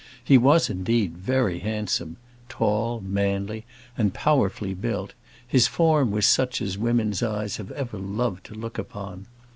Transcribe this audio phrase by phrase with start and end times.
[0.23, 2.17] He was, indeed, very handsome;
[2.49, 3.65] tall, manly,
[3.95, 5.13] and powerfully built,
[5.47, 9.27] his form was such as women's eyes have ever loved to look upon.